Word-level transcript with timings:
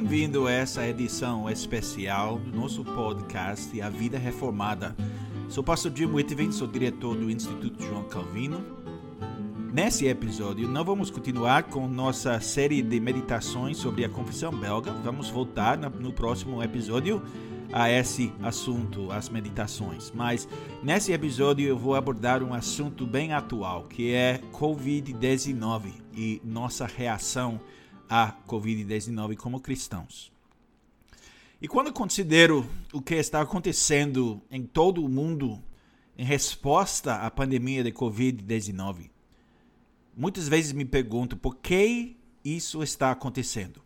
bem-vindo 0.00 0.46
a 0.46 0.52
essa 0.52 0.86
edição 0.86 1.50
especial 1.50 2.38
do 2.38 2.56
nosso 2.56 2.84
podcast 2.84 3.80
A 3.80 3.90
Vida 3.90 4.16
Reformada. 4.16 4.94
Sou 5.48 5.60
o 5.60 5.64
pastor 5.64 5.90
Jim 5.92 6.06
Whitman, 6.06 6.52
sou 6.52 6.68
diretor 6.68 7.16
do 7.16 7.28
Instituto 7.28 7.82
João 7.82 8.04
Calvino. 8.04 8.64
Nesse 9.74 10.06
episódio, 10.06 10.68
não 10.68 10.84
vamos 10.84 11.10
continuar 11.10 11.64
com 11.64 11.88
nossa 11.88 12.38
série 12.38 12.80
de 12.80 13.00
meditações 13.00 13.76
sobre 13.76 14.04
a 14.04 14.08
confissão 14.08 14.52
belga. 14.52 14.92
Vamos 15.02 15.30
voltar 15.30 15.76
no 15.76 16.12
próximo 16.12 16.62
episódio 16.62 17.20
a 17.72 17.90
esse 17.90 18.32
assunto, 18.40 19.10
as 19.10 19.28
meditações. 19.28 20.12
Mas 20.14 20.48
nesse 20.80 21.12
episódio 21.12 21.66
eu 21.66 21.76
vou 21.76 21.96
abordar 21.96 22.40
um 22.40 22.54
assunto 22.54 23.04
bem 23.04 23.32
atual, 23.32 23.86
que 23.88 24.12
é 24.12 24.40
Covid-19 24.52 25.90
e 26.14 26.40
nossa 26.44 26.86
reação 26.86 27.60
a 28.08 28.32
Covid-19 28.46 29.36
como 29.36 29.60
cristãos. 29.60 30.32
E 31.60 31.66
quando 31.66 31.92
considero 31.92 32.68
o 32.92 33.02
que 33.02 33.14
está 33.14 33.40
acontecendo 33.40 34.40
em 34.50 34.62
todo 34.62 35.04
o 35.04 35.08
mundo 35.08 35.62
em 36.16 36.24
resposta 36.24 37.16
à 37.16 37.30
pandemia 37.30 37.82
de 37.82 37.92
Covid-19, 37.92 39.10
muitas 40.16 40.48
vezes 40.48 40.72
me 40.72 40.84
pergunto 40.84 41.36
por 41.36 41.56
que 41.56 42.16
isso 42.44 42.82
está 42.82 43.10
acontecendo. 43.10 43.82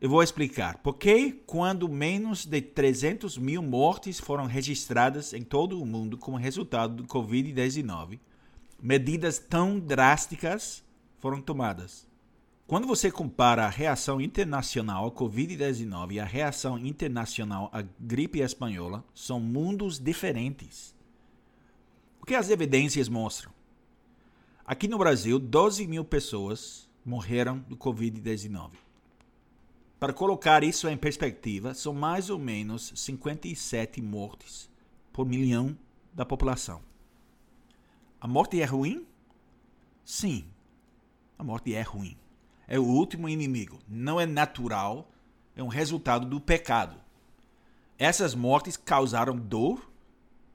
Eu 0.00 0.10
vou 0.10 0.22
explicar. 0.22 0.78
Por 0.78 0.94
que, 0.94 1.30
quando 1.46 1.88
menos 1.88 2.44
de 2.44 2.60
300 2.60 3.38
mil 3.38 3.62
mortes 3.62 4.18
foram 4.18 4.46
registradas 4.46 5.32
em 5.32 5.42
todo 5.42 5.80
o 5.80 5.86
mundo 5.86 6.18
como 6.18 6.36
resultado 6.36 6.96
do 6.96 7.04
Covid-19, 7.04 8.18
medidas 8.82 9.38
tão 9.38 9.78
drásticas 9.78 10.82
foram 11.20 11.40
tomadas? 11.40 12.10
Quando 12.66 12.86
você 12.86 13.10
compara 13.10 13.66
a 13.66 13.68
reação 13.68 14.20
internacional 14.20 15.06
à 15.06 15.10
Covid-19 15.10 16.12
e 16.12 16.20
a 16.20 16.24
reação 16.24 16.78
internacional 16.78 17.68
à 17.72 17.82
gripe 18.00 18.40
espanhola, 18.40 19.04
são 19.14 19.40
mundos 19.40 19.98
diferentes. 19.98 20.94
O 22.20 22.24
que 22.24 22.34
as 22.34 22.48
evidências 22.50 23.08
mostram? 23.08 23.52
Aqui 24.64 24.86
no 24.88 24.96
Brasil, 24.96 25.38
12 25.38 25.86
mil 25.86 26.04
pessoas 26.04 26.88
morreram 27.04 27.58
do 27.68 27.76
Covid-19. 27.76 28.70
Para 29.98 30.12
colocar 30.12 30.64
isso 30.64 30.88
em 30.88 30.96
perspectiva, 30.96 31.74
são 31.74 31.92
mais 31.92 32.30
ou 32.30 32.38
menos 32.38 32.92
57 32.96 34.00
mortes 34.00 34.70
por 35.12 35.26
milhão 35.26 35.76
da 36.14 36.24
população. 36.24 36.80
A 38.20 38.26
morte 38.26 38.60
é 38.62 38.64
ruim? 38.64 39.04
Sim, 40.04 40.46
a 41.38 41.44
morte 41.44 41.74
é 41.74 41.82
ruim 41.82 42.16
é 42.72 42.78
o 42.78 42.84
último 42.84 43.28
inimigo. 43.28 43.80
Não 43.86 44.18
é 44.18 44.24
natural, 44.24 45.12
é 45.54 45.62
um 45.62 45.68
resultado 45.68 46.24
do 46.24 46.40
pecado. 46.40 46.96
Essas 47.98 48.34
mortes 48.34 48.78
causaram 48.78 49.36
dor, 49.36 49.92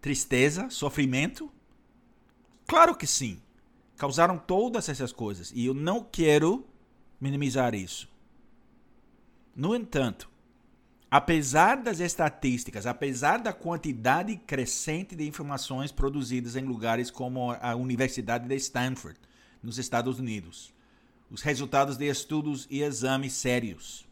tristeza, 0.01 0.67
sofrimento? 0.71 1.51
Claro 2.65 2.95
que 2.95 3.05
sim. 3.05 3.39
Causaram 3.97 4.35
todas 4.35 4.89
essas 4.89 5.11
coisas 5.11 5.51
e 5.53 5.67
eu 5.67 5.75
não 5.75 6.03
quero 6.03 6.65
minimizar 7.21 7.75
isso. 7.75 8.09
No 9.55 9.75
entanto, 9.75 10.27
apesar 11.11 11.75
das 11.75 11.99
estatísticas, 11.99 12.87
apesar 12.87 13.37
da 13.37 13.53
quantidade 13.53 14.35
crescente 14.37 15.15
de 15.15 15.27
informações 15.27 15.91
produzidas 15.91 16.55
em 16.55 16.63
lugares 16.63 17.11
como 17.11 17.51
a 17.61 17.75
Universidade 17.75 18.47
de 18.47 18.55
Stanford, 18.55 19.19
nos 19.61 19.77
Estados 19.77 20.17
Unidos, 20.17 20.75
os 21.29 21.41
resultados 21.41 21.97
de 21.97 22.05
estudos 22.05 22.67
e 22.69 22.81
exames 22.81 23.33
sérios. 23.33 24.07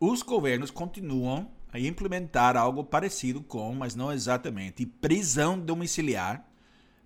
Os 0.00 0.22
governos 0.22 0.70
continuam 0.70 1.50
a 1.72 1.78
implementar 1.78 2.56
algo 2.56 2.84
parecido 2.84 3.42
com, 3.42 3.74
mas 3.74 3.94
não 3.94 4.12
exatamente, 4.12 4.84
prisão 4.84 5.58
domiciliar, 5.58 6.46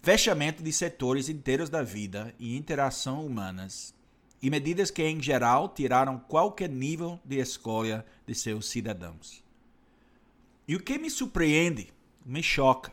fechamento 0.02 0.62
de 0.62 0.72
setores 0.72 1.28
inteiros 1.28 1.68
da 1.68 1.82
vida 1.82 2.34
e 2.38 2.56
interação 2.56 3.24
humanas, 3.24 3.94
e 4.42 4.50
medidas 4.50 4.90
que, 4.90 5.02
em 5.02 5.22
geral, 5.22 5.68
tiraram 5.68 6.18
qualquer 6.18 6.68
nível 6.68 7.18
de 7.24 7.38
escolha 7.38 8.04
de 8.26 8.34
seus 8.34 8.68
cidadãos. 8.68 9.42
E 10.68 10.74
o 10.74 10.80
que 10.80 10.98
me 10.98 11.10
surpreende, 11.10 11.92
me 12.24 12.42
choca, 12.42 12.92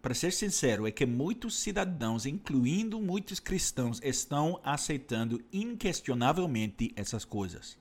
para 0.00 0.14
ser 0.14 0.32
sincero, 0.32 0.86
é 0.86 0.92
que 0.92 1.04
muitos 1.04 1.58
cidadãos, 1.58 2.24
incluindo 2.24 3.00
muitos 3.00 3.40
cristãos, 3.40 4.00
estão 4.02 4.60
aceitando 4.62 5.42
inquestionavelmente 5.52 6.92
essas 6.94 7.24
coisas. 7.24 7.76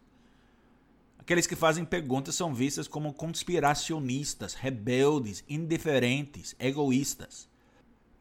Aqueles 1.19 1.45
que 1.45 1.55
fazem 1.55 1.85
perguntas 1.85 2.35
são 2.35 2.55
vistos 2.55 2.87
como 2.87 3.13
conspiracionistas, 3.13 4.55
rebeldes, 4.55 5.43
indiferentes, 5.47 6.55
egoístas. 6.57 7.47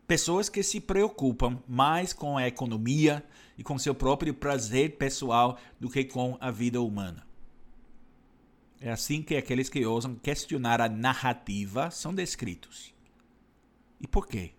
Pessoas 0.06 0.48
que 0.48 0.62
se 0.62 0.80
preocupam 0.80 1.62
mais 1.66 2.12
com 2.12 2.36
a 2.36 2.46
economia 2.46 3.24
e 3.56 3.62
com 3.62 3.78
seu 3.78 3.94
próprio 3.94 4.34
prazer 4.34 4.96
pessoal 4.98 5.58
do 5.80 5.88
que 5.88 6.04
com 6.04 6.36
a 6.40 6.50
vida 6.50 6.80
humana. 6.80 7.26
É 8.80 8.90
assim 8.90 9.22
que 9.22 9.36
aqueles 9.36 9.68
que 9.68 9.86
ousam 9.86 10.14
questionar 10.16 10.80
a 10.80 10.88
narrativa 10.88 11.90
são 11.90 12.14
descritos. 12.14 12.95
E 14.00 14.06
por 14.06 14.26
quê? 14.26 14.52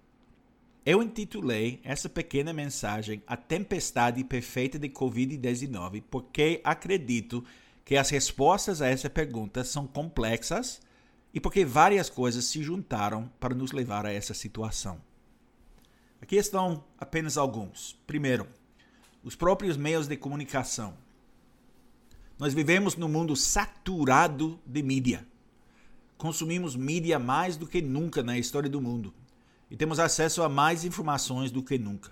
Eu 0.86 1.03
intitulei 1.03 1.81
essa 1.84 2.08
pequena 2.08 2.53
mensagem 2.53 3.22
A 3.28 3.36
Tempestade 3.36 4.24
Perfeita 4.24 4.80
de 4.80 4.88
Covid-19 4.88 6.02
porque 6.09 6.62
acredito 6.64 7.44
que 7.84 7.98
as 7.98 8.09
respostas 8.09 8.81
a 8.81 8.88
essa 8.88 9.09
pergunta 9.09 9.66
são 9.66 9.86
complexas 9.86 10.81
e 11.34 11.42
porque 11.42 11.66
várias 11.66 12.09
coisas 12.09 12.46
se 12.46 12.64
juntaram 12.64 13.30
para 13.38 13.53
nos 13.53 13.74
levar 13.74 14.06
a 14.06 14.14
essa 14.14 14.34
situação. 14.34 15.02
Aqui 16.22 16.38
estão 16.38 16.84
apenas 16.98 17.38
alguns. 17.38 18.00
Primeiro, 18.08 18.48
os 19.22 19.36
próprios 19.36 19.75
meios 19.75 20.08
de 20.08 20.16
comunicação. 20.16 20.94
Nós 22.40 22.54
vivemos 22.54 22.96
num 22.96 23.09
mundo 23.09 23.36
saturado 23.36 24.58
de 24.66 24.81
mídia. 24.81 25.28
Consumimos 26.18 26.78
mídia 26.78 27.19
mais 27.19 27.58
do 27.58 27.68
que 27.68 27.81
nunca 27.81 28.24
na 28.24 28.38
história 28.38 28.69
do 28.69 28.81
mundo 28.81 29.14
e 29.69 29.75
temos 29.75 30.00
acesso 30.00 30.41
a 30.44 30.50
mais 30.50 30.83
informações 30.85 31.51
do 31.51 31.63
que 31.63 31.78
nunca. 31.78 32.11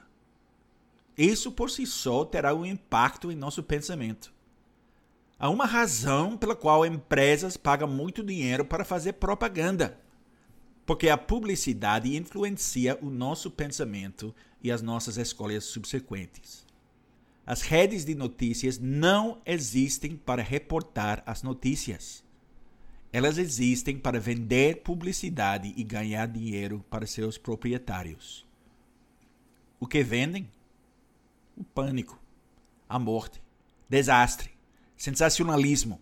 Isso 1.18 1.52
por 1.52 1.70
si 1.70 1.86
só 1.86 2.26
terá 2.26 2.54
um 2.54 2.66
impacto 2.66 3.32
em 3.32 3.36
nosso 3.36 3.64
pensamento. 3.64 4.34
Há 5.38 5.50
uma 5.50 5.66
razão 5.66 6.38
pela 6.38 6.56
qual 6.56 6.86
empresas 6.86 7.58
pagam 7.58 7.88
muito 7.88 8.24
dinheiro 8.24 8.66
para 8.66 8.86
fazer 8.86 9.14
propaganda. 9.14 10.00
Porque 10.86 11.10
a 11.10 11.18
publicidade 11.18 12.16
influencia 12.16 12.98
o 13.02 13.10
nosso 13.10 13.50
pensamento 13.50 14.34
e 14.62 14.72
as 14.72 14.82
nossas 14.82 15.18
escolhas 15.18 15.64
subsequentes. 15.66 16.66
As 17.46 17.62
redes 17.62 18.06
de 18.06 18.16
notícias 18.16 18.80
não 18.80 19.42
existem 19.46 20.16
para 20.16 20.42
reportar 20.42 21.22
as 21.26 21.44
notícias. 21.44 22.24
Elas 23.16 23.38
existem 23.38 23.98
para 23.98 24.20
vender 24.20 24.82
publicidade 24.82 25.74
e 25.78 25.86
ganhar 25.86 26.28
dinheiro 26.28 26.84
para 26.90 27.08
seus 27.08 27.38
proprietários. 27.38 28.46
O 29.80 29.88
que 29.88 30.04
vendem? 30.04 30.50
O 31.56 31.64
pânico, 31.64 32.20
a 32.90 33.00
morte, 33.00 33.42
desastre, 33.88 34.50
sensacionalismo. 34.98 35.98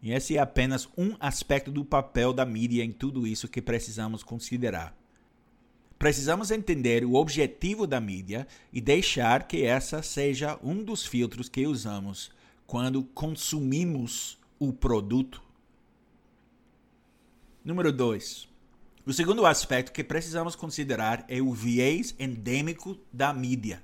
E 0.00 0.10
esse 0.10 0.38
é 0.38 0.40
apenas 0.40 0.88
um 0.96 1.14
aspecto 1.20 1.70
do 1.70 1.84
papel 1.84 2.32
da 2.32 2.46
mídia 2.46 2.82
em 2.82 2.92
tudo 2.92 3.26
isso 3.26 3.46
que 3.46 3.60
precisamos 3.60 4.22
considerar. 4.22 4.96
Precisamos 5.98 6.50
entender 6.50 7.04
o 7.04 7.12
objetivo 7.12 7.86
da 7.86 8.00
mídia 8.00 8.48
e 8.72 8.80
deixar 8.80 9.46
que 9.46 9.64
essa 9.64 10.02
seja 10.02 10.58
um 10.64 10.82
dos 10.82 11.04
filtros 11.04 11.50
que 11.50 11.66
usamos 11.66 12.32
quando 12.66 13.04
consumimos 13.04 14.38
o 14.58 14.72
produto 14.72 15.51
Número 17.64 17.92
2. 17.92 18.48
O 19.06 19.12
segundo 19.12 19.46
aspecto 19.46 19.92
que 19.92 20.02
precisamos 20.02 20.56
considerar 20.56 21.24
é 21.28 21.40
o 21.40 21.52
viés 21.52 22.12
endêmico 22.18 22.98
da 23.12 23.32
mídia. 23.32 23.80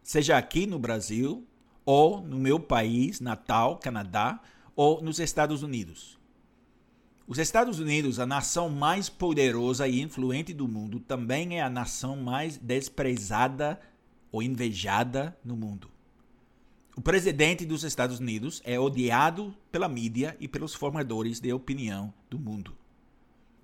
Seja 0.00 0.38
aqui 0.38 0.64
no 0.64 0.78
Brasil, 0.78 1.44
ou 1.84 2.20
no 2.20 2.38
meu 2.38 2.60
país 2.60 3.18
natal, 3.18 3.78
Canadá, 3.78 4.40
ou 4.76 5.02
nos 5.02 5.18
Estados 5.18 5.64
Unidos. 5.64 6.20
Os 7.26 7.38
Estados 7.38 7.80
Unidos, 7.80 8.20
a 8.20 8.26
nação 8.26 8.68
mais 8.68 9.08
poderosa 9.08 9.88
e 9.88 10.00
influente 10.00 10.54
do 10.54 10.68
mundo, 10.68 11.00
também 11.00 11.58
é 11.58 11.62
a 11.62 11.70
nação 11.70 12.14
mais 12.14 12.58
desprezada 12.58 13.80
ou 14.30 14.40
invejada 14.40 15.36
no 15.44 15.56
mundo. 15.56 15.90
O 16.96 17.00
presidente 17.00 17.66
dos 17.66 17.82
Estados 17.82 18.20
Unidos 18.20 18.62
é 18.64 18.78
odiado 18.78 19.52
pela 19.72 19.88
mídia 19.88 20.36
e 20.38 20.46
pelos 20.46 20.74
formadores 20.74 21.40
de 21.40 21.52
opinião 21.52 22.14
do 22.28 22.38
mundo. 22.38 22.79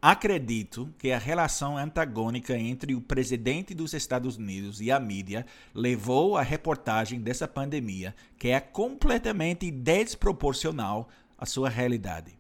Acredito 0.01 0.93
que 0.99 1.11
a 1.11 1.19
relação 1.19 1.77
antagônica 1.77 2.57
entre 2.57 2.95
o 2.95 3.01
presidente 3.01 3.75
dos 3.75 3.95
Estados 3.95 4.37
Unidos 4.37 4.81
e 4.81 4.91
a 4.91 5.01
mídia 5.01 5.47
levou 5.75 6.37
à 6.37 6.43
reportagem 6.43 7.21
dessa 7.21 7.49
pandemia, 7.49 8.15
que 8.39 8.49
é 8.49 8.61
completamente 8.61 9.71
desproporcional 9.71 11.09
a 11.39 11.47
sua 11.47 11.69
realidade. 11.69 12.39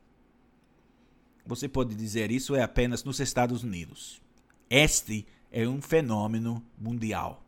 Você 1.46 1.68
pode 1.68 1.94
dizer 1.94 2.30
isso 2.30 2.54
é 2.54 2.62
apenas 2.62 3.04
nos 3.04 3.20
Estados 3.20 3.62
Unidos. 3.62 4.20
Este 4.68 5.26
é 5.50 5.66
um 5.66 5.80
fenômeno 5.80 6.62
mundial. 6.76 7.42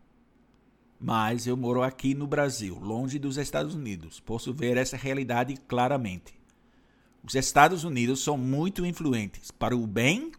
Mas 1.00 1.46
eu 1.46 1.56
moro 1.56 1.82
aqui 1.82 2.14
no 2.14 2.26
Brasil, 2.26 2.78
longe 2.78 3.19
dos 3.19 3.37
Estados 3.37 3.75
Unidos. 3.75 4.20
Posso 4.20 4.55
ver 4.55 4.76
essa 4.76 4.96
realidade 4.96 5.56
claramente. 5.69 6.38
Os 7.23 7.35
Estados 7.35 7.85
Unidos 7.85 8.23
são 8.23 8.38
muito 8.38 8.87
influentes 8.87 9.50
para 9.50 9.76
o 9.76 9.87
bem 9.87 10.32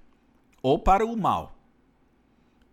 ou 0.61 0.79
para 0.79 1.05
o 1.05 1.15
mal. 1.15 1.57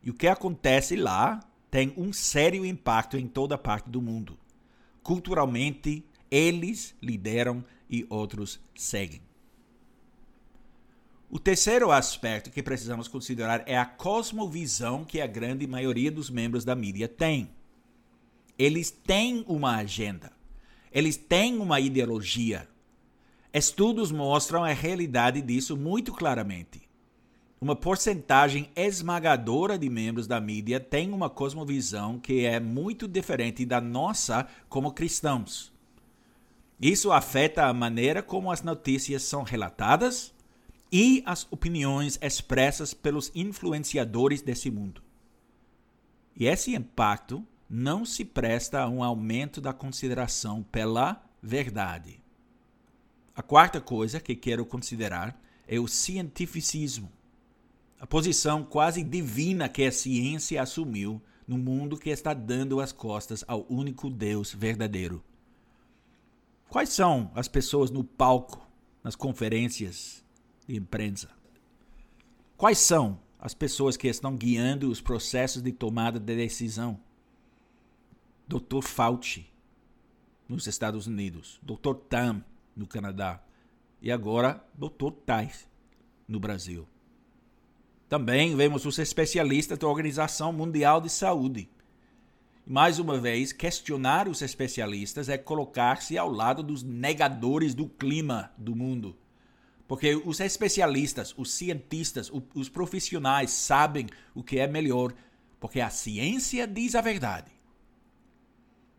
E 0.03 0.11
o 0.11 0.15
que 0.15 0.29
acontece 0.29 0.97
lá 0.97 1.41
tem 1.71 1.93
um 1.97 2.13
sério 2.13 2.65
impacto 2.65 3.17
em 3.17 3.27
toda 3.27 3.59
parte 3.59 3.91
do 3.91 4.01
mundo. 4.01 4.39
Culturalmente, 5.03 6.05
eles 6.31 6.95
lideram 7.03 7.65
e 7.91 8.07
outros 8.09 8.61
seguem. 8.75 9.21
O 11.29 11.39
terceiro 11.39 11.91
aspecto 11.91 12.51
que 12.51 12.63
precisamos 12.63 13.09
considerar 13.09 13.65
é 13.67 13.77
a 13.77 13.85
cosmovisão 13.85 15.05
que 15.05 15.21
a 15.21 15.27
grande 15.27 15.67
maioria 15.67 16.11
dos 16.11 16.31
membros 16.31 16.65
da 16.65 16.75
mídia 16.75 17.09
tem. 17.09 17.51
Eles 18.57 18.91
têm 18.91 19.45
uma 19.47 19.77
agenda, 19.77 20.33
eles 20.93 21.17
têm 21.17 21.59
uma 21.59 21.81
ideologia. 21.81 22.69
Estudos 23.59 24.13
mostram 24.13 24.65
a 24.65 24.73
realidade 24.75 25.41
disso 25.41 25.79
muito 25.79 26.13
claramente. 26.13 26.83
Uma 27.59 27.75
porcentagem 27.75 28.69
esmagadora 28.77 29.79
de 29.79 29.89
membros 29.89 30.27
da 30.27 30.39
mídia 30.39 30.79
tem 30.79 31.11
uma 31.11 31.31
cosmovisão 31.31 32.19
que 32.19 32.45
é 32.45 32.61
muito 32.61 33.09
diferente 33.09 33.65
da 33.65 33.81
nossa 33.81 34.47
como 34.69 34.93
cristãos. 34.93 35.73
Isso 36.79 37.11
afeta 37.11 37.65
a 37.65 37.73
maneira 37.73 38.23
como 38.23 38.53
as 38.53 38.61
notícias 38.61 39.23
são 39.23 39.43
relatadas 39.43 40.35
e 40.93 41.23
as 41.25 41.51
opiniões 41.51 42.19
expressas 42.21 42.93
pelos 42.93 43.33
influenciadores 43.35 44.43
desse 44.43 44.71
mundo. 44.71 45.03
E 46.37 46.45
esse 46.45 46.75
impacto 46.75 47.43
não 47.71 48.05
se 48.05 48.23
presta 48.23 48.83
a 48.83 48.87
um 48.87 49.03
aumento 49.03 49.63
da 49.63 49.73
consideração 49.73 50.63
pela 50.63 51.25
verdade. 51.43 52.26
A 53.37 53.43
quarta 53.43 53.83
coisa 53.83 54.19
que 54.19 54.35
quero 54.35 54.65
considerar 54.65 55.39
é 55.69 55.79
o 55.79 55.87
cientificismo, 55.87 57.13
a 58.01 58.07
posição 58.07 58.65
quase 58.65 59.03
divina 59.03 59.69
que 59.69 59.85
a 59.85 59.93
ciência 59.93 60.63
assumiu 60.63 61.21
no 61.47 61.59
mundo 61.59 61.99
que 61.99 62.09
está 62.09 62.33
dando 62.33 62.81
as 62.81 62.93
costas 62.93 63.45
ao 63.47 63.67
único 63.71 64.09
Deus 64.09 64.55
verdadeiro. 64.55 65.23
Quais 66.69 66.89
são 66.89 67.31
as 67.35 67.47
pessoas 67.47 67.91
no 67.91 68.03
palco, 68.03 68.67
nas 69.05 69.15
conferências 69.15 70.25
de 70.67 70.77
imprensa? 70.77 71.29
Quais 72.57 72.79
são 72.79 73.21
as 73.39 73.53
pessoas 73.53 73.97
que 73.97 74.09
estão 74.09 74.35
guiando 74.35 74.91
os 74.91 75.01
processos 75.01 75.63
de 75.63 75.73
tomada 75.73 76.19
de 76.19 76.35
decisão? 76.35 76.99
Dr. 78.49 78.83
Fauci, 78.83 79.47
nos 80.49 80.67
Estados 80.67 81.07
Unidos, 81.07 81.61
Dr. 81.63 81.95
Tam, 82.09 82.43
no 82.77 82.87
Canadá, 82.87 83.41
e 84.03 84.13
agora 84.13 84.63
Dr. 84.75 85.11
Tais, 85.25 85.67
no 86.29 86.39
Brasil. 86.39 86.87
Também 88.09 88.55
vemos 88.55 88.85
os 88.85 88.99
especialistas 88.99 89.79
da 89.79 89.89
Organização 89.89 90.53
Mundial 90.53 91.01
de 91.01 91.11
Saúde. 91.11 91.69
Mais 92.65 92.99
uma 92.99 93.19
vez, 93.19 93.53
questionar 93.53 94.29
os 94.29 94.43
especialistas 94.43 95.29
é 95.29 95.39
colocar-se 95.39 96.19
ao 96.19 96.31
lado 96.31 96.63
dos 96.63 96.83
negadores 96.83 97.75
do 97.75 97.89
clima 97.89 98.53
do 98.57 98.77
mundo. 98.77 99.17
Porque 99.89 100.15
os 100.17 100.41
especialistas, 100.41 101.33
os 101.37 101.53
cientistas, 101.53 102.31
os 102.55 102.69
profissionais 102.69 103.51
sabem 103.51 104.07
o 104.35 104.43
que 104.43 104.59
é 104.59 104.67
melhor, 104.67 105.13
porque 105.61 105.81
a 105.81 105.91
ciência 105.91 106.67
diz 106.67 106.95
a 106.95 107.01
verdade. 107.01 107.53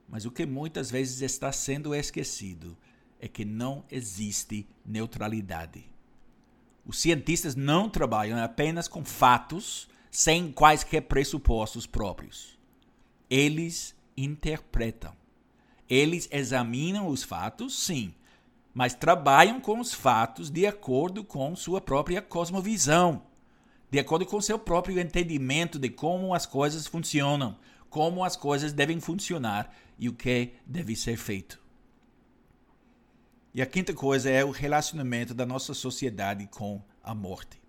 Mas 0.07 0.25
o 0.25 0.31
que 0.31 0.45
muitas 0.45 0.89
vezes 0.89 1.21
está 1.21 1.51
sendo 1.51 1.93
esquecido 1.93 2.77
é 3.19 3.27
que 3.27 3.45
não 3.45 3.83
existe 3.89 4.67
neutralidade. 4.85 5.89
Os 6.85 6.99
cientistas 6.99 7.55
não 7.55 7.89
trabalham 7.89 8.41
apenas 8.41 8.87
com 8.87 9.03
fatos 9.03 9.87
sem 10.09 10.51
quaisquer 10.51 11.01
pressupostos 11.01 11.85
próprios. 11.85 12.57
Eles 13.29 13.95
interpretam. 14.15 15.13
Eles 15.89 16.27
examinam 16.31 17.07
os 17.07 17.23
fatos, 17.23 17.77
sim, 17.77 18.13
mas 18.73 18.93
trabalham 18.93 19.59
com 19.59 19.79
os 19.79 19.93
fatos 19.93 20.49
de 20.49 20.65
acordo 20.65 21.23
com 21.23 21.55
sua 21.55 21.81
própria 21.81 22.21
cosmovisão, 22.21 23.23
de 23.89 23.99
acordo 23.99 24.25
com 24.25 24.39
seu 24.39 24.59
próprio 24.59 24.99
entendimento 24.99 25.79
de 25.79 25.89
como 25.89 26.33
as 26.33 26.45
coisas 26.45 26.87
funcionam, 26.87 27.57
como 27.89 28.23
as 28.23 28.35
coisas 28.35 28.73
devem 28.73 28.99
funcionar 28.99 29.73
e 29.97 30.07
o 30.09 30.13
que 30.13 30.53
deve 30.65 30.95
ser 30.95 31.17
feito. 31.17 31.66
E 33.57 33.61
a 33.63 33.65
quinta 33.65 33.91
coisa 33.91 34.29
é 34.29 34.45
o 34.45 34.51
relacionamento 34.51 35.33
da 35.33 35.43
nossa 35.43 35.73
sociedade 35.73 36.45
com 36.45 36.79
a 37.03 37.15
morte. 37.15 37.59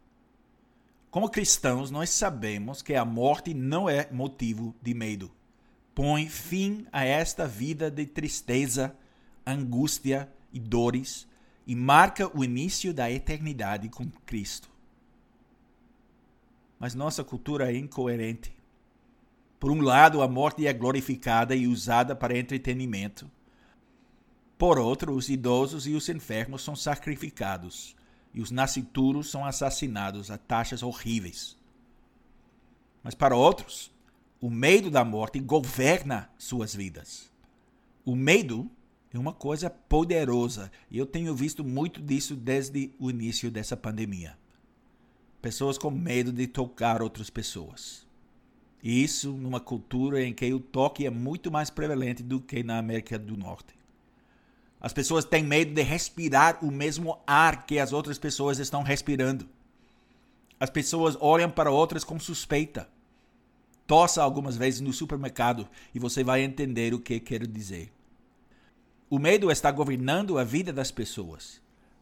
Como 1.11 1.31
cristãos, 1.31 1.91
nós 1.91 2.11
sabemos 2.11 2.83
que 2.83 2.95
a 2.95 3.07
morte 3.07 3.55
não 3.55 3.89
é 3.89 4.07
motivo 4.13 4.77
de 4.83 4.93
medo. 4.93 5.31
Põe 5.95 6.29
fim 6.29 6.87
a 6.93 7.07
esta 7.07 7.49
vida 7.49 7.91
de 7.91 8.05
tristeza, 8.05 8.95
angústia 9.47 10.31
e 10.53 10.61
dores 10.61 11.27
e 11.67 11.75
marca 11.75 12.31
o 12.37 12.45
início 12.45 12.93
da 12.93 13.11
eternidade 13.11 13.89
com 13.89 14.11
Cristo. 14.27 14.69
Mas 16.79 16.95
nossa 16.95 17.25
cultura 17.25 17.73
é 17.73 17.77
incoerente. 17.79 18.53
Por 19.59 19.71
um 19.71 19.81
lado, 19.81 20.21
a 20.21 20.29
morte 20.29 20.67
é 20.67 20.73
glorificada 20.75 21.57
e 21.57 21.67
usada 21.67 22.15
para 22.15 22.37
entretenimento 22.37 23.27
por 24.59 24.77
outro, 24.77 25.13
os 25.13 25.29
idosos 25.29 25.87
e 25.87 25.95
os 25.95 26.09
enfermos 26.09 26.63
são 26.63 26.75
sacrificados, 26.75 27.95
e 28.35 28.41
os 28.41 28.51
nascituros 28.51 29.31
são 29.31 29.45
assassinados 29.45 30.33
a 30.33 30.37
taxas 30.37 30.83
horríveis. 30.83 31.57
Mas 33.05 33.15
para 33.15 33.37
outros, 33.37 33.93
o 34.41 34.51
medo 34.51 34.91
da 34.91 35.05
morte 35.05 35.39
governa 35.39 36.29
suas 36.37 36.75
vidas. 36.75 37.31
O 38.05 38.17
medo 38.17 38.69
é 39.13 39.19
uma 39.19 39.33
coisa 39.33 39.71
poderosa, 39.71 40.73
e 40.91 40.99
eu 40.99 41.07
tenho 41.07 41.37
visto 41.37 41.63
muito 41.63 42.03
disso 42.03 42.35
desde 42.35 42.91
o 42.99 43.11
início 43.11 43.53
dessa 43.53 43.77
pandemia. 43.77 44.37
Pessoas 45.41 45.79
com 45.79 45.89
medo 45.89 46.33
de 46.33 46.49
tocar 46.49 47.01
outras 47.01 47.31
pessoas. 47.31 48.05
E 48.83 49.05
isso 49.05 49.31
numa 49.33 49.61
cultura 49.61 50.21
em 50.23 50.35
que 50.35 50.53
o 50.53 50.59
toque 50.59 51.07
é 51.07 51.11
muito 51.11 51.49
mais 51.49 51.71
prevalente 51.71 52.25
do 52.25 52.41
que 52.41 52.65
na 52.65 52.79
América 52.79 53.17
do 53.17 53.37
Norte. 53.37 53.78
As 54.81 54.93
pessoas 54.93 55.25
têm 55.25 55.43
medo 55.43 55.75
de 55.75 55.83
respirar 55.83 56.65
o 56.65 56.71
mesmo 56.71 57.19
ar 57.27 57.67
que 57.67 57.79
as 57.79 57.93
outras 57.93 58.19
pessoas 58.19 58.59
estão 58.59 58.83
respirando. 58.83 59.49
As 60.61 60.71
pessoas 60.71 61.17
olham 61.21 61.51
para 61.51 61.71
outras 61.71 62.05
com 62.05 62.19
suspeita. 62.19 62.89
Tossa 63.87 64.23
algumas 64.23 64.57
vezes 64.57 64.81
no 64.81 64.93
supermercado 64.93 65.69
e 65.95 65.99
você 65.99 66.23
vai 66.23 66.43
entender 66.43 66.95
o 66.95 67.01
que 67.01 67.19
quero 67.19 67.47
dizer. 67.47 67.93
O 69.11 69.19
medo 69.19 69.51
está 69.51 69.71
governando 69.71 70.39
a 70.39 70.45
vida 70.45 70.73
das 70.73 70.91
pessoas, 70.91 71.61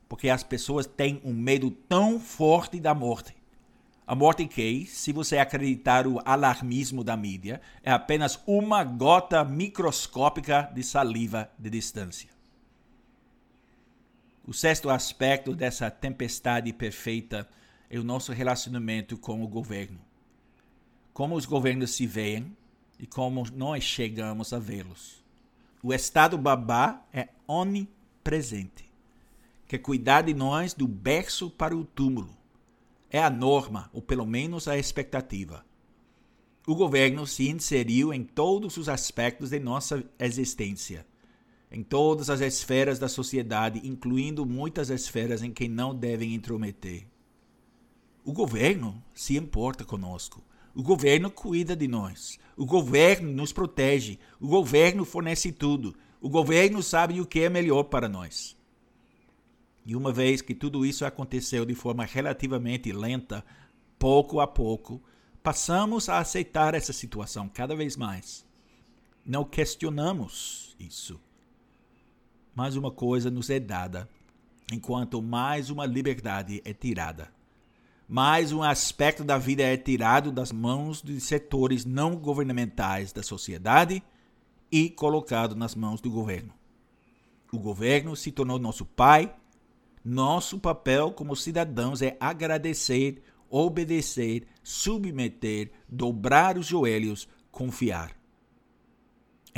porque 0.08 0.28
as 0.28 0.42
pessoas 0.42 0.86
têm 0.86 1.20
um 1.24 1.32
medo 1.32 1.70
tão 1.70 2.18
forte 2.18 2.80
da 2.80 2.94
morte. 2.94 3.34
A 4.06 4.14
morte 4.14 4.46
que, 4.46 4.86
se 4.86 5.12
você 5.12 5.38
acreditar 5.38 6.06
o 6.06 6.20
alarmismo 6.24 7.02
da 7.02 7.16
mídia, 7.16 7.60
é 7.82 7.90
apenas 7.90 8.38
uma 8.46 8.84
gota 8.84 9.44
microscópica 9.44 10.70
de 10.74 10.82
saliva 10.82 11.50
de 11.58 11.70
distância. 11.70 12.35
O 14.46 14.52
sexto 14.52 14.88
aspecto 14.88 15.56
dessa 15.56 15.90
tempestade 15.90 16.72
perfeita 16.72 17.48
é 17.90 17.98
o 17.98 18.04
nosso 18.04 18.32
relacionamento 18.32 19.18
com 19.18 19.42
o 19.42 19.48
governo. 19.48 19.98
Como 21.12 21.34
os 21.34 21.44
governos 21.44 21.90
se 21.90 22.06
veem 22.06 22.56
e 22.96 23.08
como 23.08 23.44
nós 23.52 23.82
chegamos 23.82 24.52
a 24.52 24.60
vê-los. 24.60 25.20
O 25.82 25.92
Estado 25.92 26.38
babá 26.38 27.04
é 27.12 27.28
onipresente, 27.44 28.88
quer 29.66 29.78
cuidar 29.78 30.22
de 30.22 30.32
nós 30.32 30.72
do 30.72 30.86
berço 30.86 31.50
para 31.50 31.76
o 31.76 31.84
túmulo. 31.84 32.36
É 33.10 33.18
a 33.18 33.30
norma, 33.30 33.90
ou 33.92 34.00
pelo 34.00 34.24
menos 34.24 34.68
a 34.68 34.78
expectativa. 34.78 35.66
O 36.64 36.76
governo 36.76 37.26
se 37.26 37.48
inseriu 37.48 38.14
em 38.14 38.22
todos 38.22 38.76
os 38.76 38.88
aspectos 38.88 39.50
de 39.50 39.58
nossa 39.58 40.04
existência 40.20 41.04
em 41.76 41.82
todas 41.82 42.30
as 42.30 42.40
esferas 42.40 42.98
da 42.98 43.06
sociedade, 43.06 43.86
incluindo 43.86 44.46
muitas 44.46 44.88
esferas 44.88 45.42
em 45.42 45.52
que 45.52 45.68
não 45.68 45.94
devem 45.94 46.32
intrometer. 46.32 47.06
O 48.24 48.32
governo 48.32 49.04
se 49.12 49.36
importa 49.36 49.84
conosco. 49.84 50.42
O 50.74 50.82
governo 50.82 51.30
cuida 51.30 51.76
de 51.76 51.86
nós. 51.86 52.38
O 52.56 52.64
governo 52.64 53.30
nos 53.30 53.52
protege. 53.52 54.18
O 54.40 54.48
governo 54.48 55.04
fornece 55.04 55.52
tudo. 55.52 55.94
O 56.18 56.30
governo 56.30 56.82
sabe 56.82 57.20
o 57.20 57.26
que 57.26 57.40
é 57.40 57.50
melhor 57.50 57.82
para 57.84 58.08
nós. 58.08 58.56
E 59.84 59.94
uma 59.94 60.10
vez 60.10 60.40
que 60.40 60.54
tudo 60.54 60.86
isso 60.86 61.04
aconteceu 61.04 61.66
de 61.66 61.74
forma 61.74 62.06
relativamente 62.06 62.90
lenta, 62.90 63.44
pouco 63.98 64.40
a 64.40 64.46
pouco, 64.46 65.02
passamos 65.42 66.08
a 66.08 66.20
aceitar 66.20 66.72
essa 66.72 66.94
situação 66.94 67.50
cada 67.50 67.76
vez 67.76 67.98
mais. 67.98 68.46
Não 69.26 69.44
questionamos 69.44 70.74
isso. 70.80 71.20
Mas 72.56 72.74
uma 72.74 72.90
coisa 72.90 73.30
nos 73.30 73.50
é 73.50 73.60
dada, 73.60 74.08
enquanto 74.72 75.22
mais 75.22 75.70
uma 75.70 75.86
liberdade 75.86 76.62
é 76.64 76.72
tirada. 76.72 77.28
Mais 78.08 78.50
um 78.50 78.62
aspecto 78.62 79.22
da 79.22 79.38
vida 79.38 79.62
é 79.62 79.76
tirado 79.76 80.32
das 80.32 80.50
mãos 80.50 81.02
de 81.02 81.20
setores 81.20 81.84
não 81.84 82.16
governamentais 82.16 83.12
da 83.12 83.22
sociedade 83.22 84.02
e 84.72 84.90
colocado 84.90 85.54
nas 85.54 85.74
mãos 85.74 86.00
do 86.00 86.10
governo. 86.10 86.52
O 87.52 87.58
governo 87.58 88.16
se 88.16 88.32
tornou 88.32 88.58
nosso 88.58 88.84
pai. 88.84 89.32
Nosso 90.04 90.58
papel 90.58 91.10
como 91.12 91.34
cidadãos 91.36 92.00
é 92.00 92.16
agradecer 92.20 93.22
obedecer, 93.50 94.46
submeter, 94.62 95.70
dobrar 95.88 96.58
os 96.58 96.66
joelhos, 96.66 97.28
confiar. 97.50 98.12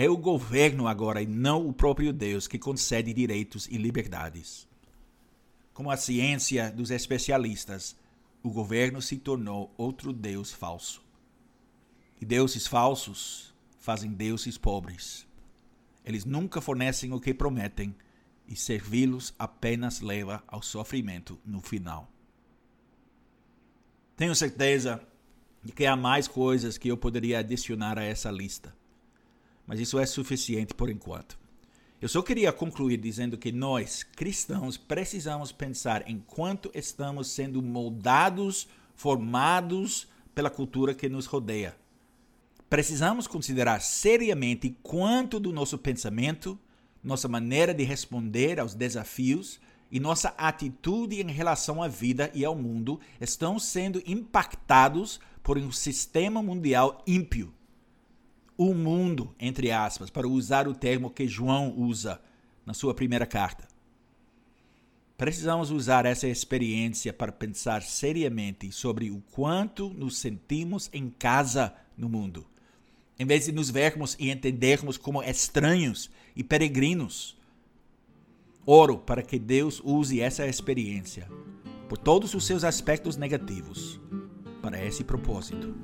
É 0.00 0.08
o 0.08 0.16
governo 0.16 0.86
agora 0.86 1.20
e 1.20 1.26
não 1.26 1.66
o 1.66 1.72
próprio 1.72 2.12
Deus 2.12 2.46
que 2.46 2.56
concede 2.56 3.12
direitos 3.12 3.66
e 3.66 3.76
liberdades. 3.76 4.68
Como 5.74 5.90
a 5.90 5.96
ciência 5.96 6.70
dos 6.70 6.92
especialistas, 6.92 7.96
o 8.40 8.48
governo 8.48 9.02
se 9.02 9.18
tornou 9.18 9.74
outro 9.76 10.12
Deus 10.12 10.52
falso. 10.52 11.04
E 12.20 12.24
deuses 12.24 12.64
falsos 12.64 13.52
fazem 13.80 14.12
deuses 14.12 14.56
pobres. 14.56 15.26
Eles 16.04 16.24
nunca 16.24 16.60
fornecem 16.60 17.12
o 17.12 17.18
que 17.18 17.34
prometem 17.34 17.92
e 18.46 18.54
servi-los 18.54 19.34
apenas 19.36 20.00
leva 20.00 20.44
ao 20.46 20.62
sofrimento 20.62 21.36
no 21.44 21.60
final. 21.60 22.08
Tenho 24.16 24.36
certeza 24.36 25.02
de 25.60 25.72
que 25.72 25.86
há 25.86 25.96
mais 25.96 26.28
coisas 26.28 26.78
que 26.78 26.86
eu 26.86 26.96
poderia 26.96 27.40
adicionar 27.40 27.98
a 27.98 28.04
essa 28.04 28.30
lista, 28.30 28.77
mas 29.68 29.78
isso 29.78 29.98
é 29.98 30.06
suficiente 30.06 30.72
por 30.72 30.88
enquanto. 30.88 31.38
Eu 32.00 32.08
só 32.08 32.22
queria 32.22 32.50
concluir 32.52 32.96
dizendo 32.96 33.36
que 33.36 33.52
nós, 33.52 34.02
cristãos, 34.02 34.78
precisamos 34.78 35.52
pensar 35.52 36.08
em 36.08 36.18
quanto 36.26 36.70
estamos 36.74 37.28
sendo 37.28 37.60
moldados, 37.60 38.66
formados 38.94 40.08
pela 40.34 40.48
cultura 40.48 40.94
que 40.94 41.08
nos 41.08 41.26
rodeia. 41.26 41.76
Precisamos 42.70 43.26
considerar 43.26 43.80
seriamente 43.80 44.76
quanto 44.82 45.38
do 45.38 45.52
nosso 45.52 45.76
pensamento, 45.76 46.58
nossa 47.02 47.28
maneira 47.28 47.74
de 47.74 47.84
responder 47.84 48.58
aos 48.58 48.74
desafios 48.74 49.60
e 49.90 50.00
nossa 50.00 50.28
atitude 50.38 51.20
em 51.20 51.30
relação 51.30 51.82
à 51.82 51.88
vida 51.88 52.30
e 52.32 52.44
ao 52.44 52.54
mundo 52.54 53.00
estão 53.20 53.58
sendo 53.58 54.02
impactados 54.06 55.20
por 55.42 55.58
um 55.58 55.72
sistema 55.72 56.42
mundial 56.42 57.02
ímpio. 57.06 57.52
O 58.58 58.74
mundo, 58.74 59.34
entre 59.38 59.70
aspas, 59.70 60.10
para 60.10 60.28
usar 60.28 60.68
o 60.68 60.74
termo 60.74 61.08
que 61.08 61.26
João 61.26 61.72
usa 61.78 62.20
na 62.66 62.74
sua 62.74 62.92
primeira 62.92 63.24
carta. 63.24 63.66
Precisamos 65.16 65.70
usar 65.70 66.04
essa 66.04 66.28
experiência 66.28 67.12
para 67.12 67.32
pensar 67.32 67.82
seriamente 67.82 68.70
sobre 68.70 69.10
o 69.10 69.22
quanto 69.32 69.88
nos 69.90 70.18
sentimos 70.18 70.90
em 70.92 71.08
casa 71.08 71.72
no 71.96 72.08
mundo, 72.08 72.46
em 73.18 73.24
vez 73.24 73.46
de 73.46 73.52
nos 73.52 73.70
vermos 73.70 74.14
e 74.18 74.28
entendermos 74.30 74.98
como 74.98 75.22
estranhos 75.22 76.10
e 76.36 76.44
peregrinos 76.44 77.38
Oro 78.70 78.98
para 78.98 79.22
que 79.22 79.38
Deus 79.38 79.80
use 79.82 80.20
essa 80.20 80.46
experiência, 80.46 81.26
por 81.88 81.96
todos 81.96 82.34
os 82.34 82.44
seus 82.44 82.64
aspectos 82.64 83.16
negativos, 83.16 83.98
para 84.60 84.84
esse 84.84 85.02
propósito. 85.02 85.74